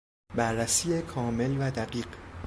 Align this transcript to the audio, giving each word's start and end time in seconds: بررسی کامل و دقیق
بررسی 0.35 1.01
کامل 1.01 1.57
و 1.59 1.71
دقیق 1.71 2.07